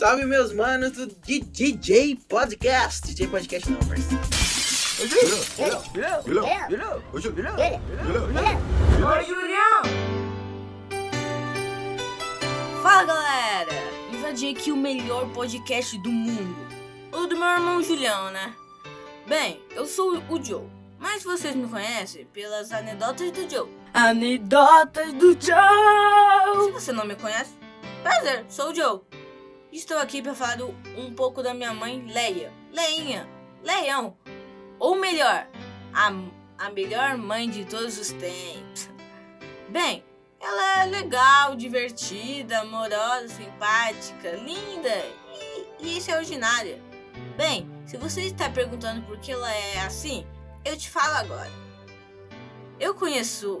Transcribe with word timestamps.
salve, 0.00 0.24
meus 0.24 0.50
manos 0.54 0.92
do 0.92 1.06
DJ 1.06 2.16
Podcast. 2.26 3.06
DJ 3.08 3.26
Podcast 3.26 3.70
não, 3.70 3.78
parceiro. 3.80 4.18
Oi, 7.12 7.20
Julião! 9.26 9.82
Fala, 12.82 13.04
galera! 13.04 13.72
Invadi 14.10 14.48
aqui 14.48 14.72
o 14.72 14.76
melhor 14.76 15.28
podcast 15.34 15.98
do 15.98 16.08
mundo. 16.08 16.56
O 17.12 17.26
do 17.26 17.36
meu 17.36 17.48
irmão 17.48 17.82
Julião, 17.82 18.30
né? 18.30 18.54
Bem, 19.26 19.60
eu 19.76 19.84
sou 19.84 20.16
o 20.30 20.42
Joe, 20.42 20.64
mas 20.98 21.24
vocês 21.24 21.54
me 21.54 21.68
conhecem 21.68 22.24
pelas 22.32 22.72
anedotas 22.72 23.30
do 23.32 23.50
Joe. 23.50 23.68
Anedotas 23.92 25.12
do 25.12 25.32
Joe! 25.32 26.64
Se 26.64 26.70
você 26.72 26.90
não 26.90 27.04
me 27.04 27.16
conhece, 27.16 27.52
prazer, 28.02 28.46
sou 28.48 28.70
o 28.70 28.74
Joe. 28.74 29.09
Estou 29.72 29.98
aqui 29.98 30.20
para 30.20 30.34
falar 30.34 30.58
um 30.96 31.14
pouco 31.14 31.42
da 31.42 31.54
minha 31.54 31.72
mãe, 31.72 32.04
Leia. 32.06 32.52
Leinha, 32.72 33.28
Leião. 33.62 34.16
Ou 34.78 34.96
melhor, 34.96 35.46
a, 35.94 36.12
a 36.58 36.70
melhor 36.70 37.16
mãe 37.16 37.48
de 37.48 37.64
todos 37.64 37.96
os 37.96 38.10
tempos. 38.10 38.90
Bem, 39.68 40.04
ela 40.40 40.82
é 40.82 40.86
legal, 40.86 41.54
divertida, 41.54 42.60
amorosa, 42.60 43.28
simpática, 43.28 44.32
linda 44.32 44.90
e, 45.80 45.86
e 45.86 45.98
extraordinária. 45.98 46.82
Bem, 47.36 47.70
se 47.86 47.96
você 47.96 48.22
está 48.22 48.50
perguntando 48.50 49.02
por 49.02 49.18
que 49.20 49.30
ela 49.30 49.54
é 49.54 49.80
assim, 49.82 50.26
eu 50.64 50.76
te 50.76 50.90
falo 50.90 51.14
agora. 51.14 51.50
Eu 52.80 52.94
conheço, 52.94 53.58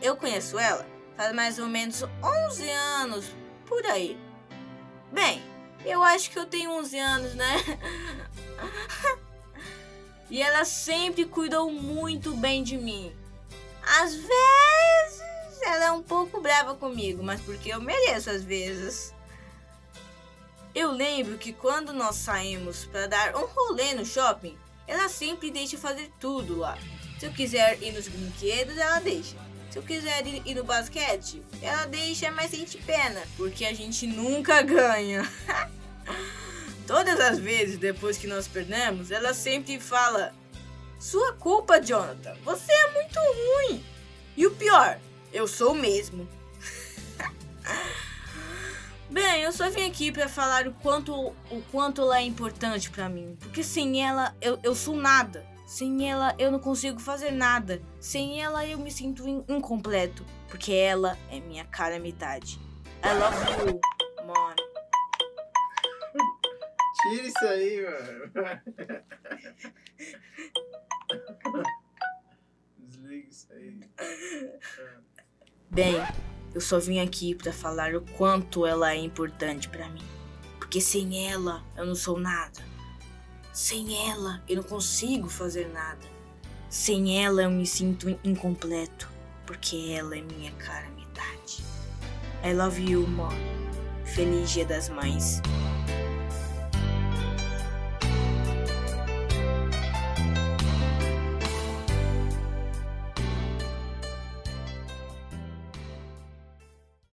eu 0.00 0.16
conheço 0.16 0.58
ela 0.58 0.86
faz 1.16 1.32
mais 1.34 1.58
ou 1.58 1.66
menos 1.66 2.02
11 2.22 2.70
anos, 2.70 3.26
por 3.64 3.84
aí. 3.86 4.18
Bem, 5.12 5.42
eu 5.84 6.02
acho 6.02 6.30
que 6.30 6.38
eu 6.38 6.46
tenho 6.46 6.72
11 6.72 6.98
anos, 6.98 7.34
né? 7.34 7.56
e 10.28 10.42
ela 10.42 10.64
sempre 10.64 11.24
cuidou 11.24 11.70
muito 11.70 12.34
bem 12.34 12.62
de 12.62 12.76
mim. 12.76 13.14
Às 14.00 14.14
vezes 14.14 15.22
ela 15.62 15.86
é 15.86 15.92
um 15.92 16.02
pouco 16.02 16.40
brava 16.40 16.74
comigo, 16.74 17.22
mas 17.22 17.40
porque 17.40 17.72
eu 17.72 17.80
mereço 17.80 18.30
às 18.30 18.42
vezes. 18.42 19.14
Eu 20.74 20.90
lembro 20.90 21.38
que 21.38 21.52
quando 21.52 21.92
nós 21.92 22.16
saímos 22.16 22.84
para 22.84 23.06
dar 23.06 23.36
um 23.36 23.46
rolê 23.46 23.94
no 23.94 24.04
shopping, 24.04 24.56
ela 24.86 25.08
sempre 25.08 25.50
deixa 25.50 25.78
fazer 25.78 26.12
tudo 26.20 26.58
lá. 26.58 26.76
Se 27.18 27.26
eu 27.26 27.32
quiser 27.32 27.82
ir 27.82 27.92
nos 27.92 28.08
brinquedos, 28.08 28.76
ela 28.76 29.00
deixa. 29.00 29.36
Se 29.70 29.78
eu 29.78 29.82
quiser 29.82 30.26
ir 30.26 30.42
ir 30.44 30.54
no 30.54 30.64
basquete, 30.64 31.42
ela 31.60 31.86
deixa, 31.86 32.30
mas 32.30 32.50
sente 32.50 32.78
pena, 32.78 33.22
porque 33.36 33.64
a 33.64 33.74
gente 33.74 34.06
nunca 34.06 34.62
ganha. 34.62 35.28
Todas 36.86 37.18
as 37.18 37.38
vezes 37.38 37.78
depois 37.78 38.16
que 38.16 38.26
nós 38.26 38.46
perdemos, 38.46 39.10
ela 39.10 39.34
sempre 39.34 39.80
fala: 39.80 40.32
Sua 40.98 41.32
culpa, 41.32 41.80
Jonathan, 41.80 42.36
você 42.44 42.72
é 42.72 42.92
muito 42.92 43.18
ruim. 43.18 43.84
E 44.36 44.46
o 44.46 44.52
pior, 44.52 44.98
eu 45.32 45.48
sou 45.48 45.74
mesmo. 45.74 46.28
Bem, 49.10 49.42
eu 49.42 49.52
só 49.52 49.70
vim 49.70 49.86
aqui 49.86 50.12
pra 50.12 50.28
falar 50.28 50.66
o 50.66 50.72
quanto, 50.74 51.12
o 51.50 51.62
quanto 51.70 52.02
ela 52.02 52.18
é 52.18 52.22
importante 52.22 52.90
pra 52.90 53.08
mim. 53.08 53.36
Porque 53.40 53.62
sem 53.62 54.04
ela, 54.04 54.34
eu, 54.40 54.58
eu 54.62 54.74
sou 54.74 54.94
nada. 54.94 55.46
Sem 55.66 56.08
ela, 56.08 56.34
eu 56.38 56.50
não 56.52 56.58
consigo 56.60 57.00
fazer 57.00 57.32
nada. 57.32 57.82
Sem 58.00 58.40
ela, 58.42 58.64
eu 58.64 58.78
me 58.78 58.90
sinto 58.90 59.26
in- 59.28 59.44
incompleto. 59.48 60.24
Porque 60.48 60.72
ela 60.72 61.18
é 61.30 61.40
minha 61.40 61.64
cara 61.64 61.98
metade. 61.98 62.58
I 63.04 63.12
love 63.18 63.36
you, 63.70 63.80
mano. 64.26 64.56
Tira 67.02 67.26
isso 67.26 67.46
aí, 67.46 67.82
mano. 67.82 68.62
Desliga 72.78 73.28
isso 73.28 73.52
aí. 73.52 73.80
Bem, 75.70 75.94
eu 76.54 76.60
só 76.60 76.78
vim 76.78 77.00
aqui 77.00 77.34
pra 77.34 77.52
falar 77.52 77.94
o 77.94 78.00
quanto 78.16 78.64
ela 78.64 78.92
é 78.92 78.96
importante 78.96 79.68
pra 79.68 79.88
mim. 79.88 80.02
Porque 80.58 80.80
sem 80.80 81.28
ela, 81.30 81.62
eu 81.76 81.84
não 81.86 81.94
sou 81.94 82.18
nada. 82.18 82.60
Sem 83.56 84.10
ela, 84.10 84.42
eu 84.46 84.56
não 84.56 84.62
consigo 84.62 85.30
fazer 85.30 85.72
nada. 85.72 86.06
Sem 86.68 87.24
ela, 87.24 87.40
eu 87.40 87.50
me 87.50 87.66
sinto 87.66 88.06
incompleto. 88.22 89.10
Porque 89.46 89.94
ela 89.96 90.14
é 90.14 90.20
minha 90.20 90.52
cara 90.52 90.90
metade. 90.90 91.64
I 92.44 92.52
love 92.52 92.78
you, 92.78 93.08
mom. 93.08 93.32
Feliz 94.04 94.50
Dia 94.50 94.66
das 94.66 94.90
Mães. 94.90 95.40